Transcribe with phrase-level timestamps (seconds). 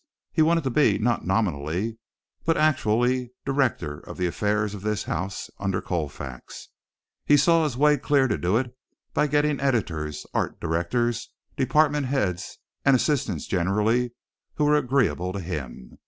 [0.31, 1.99] He wanted to be not nominally
[2.43, 6.69] but actually director of the affairs of this house under Colfax,
[7.29, 8.75] and he saw his way clear to do it
[9.13, 14.09] by getting editors, art directors, department heads and assistants generally
[14.55, 15.99] who were agreeable to him.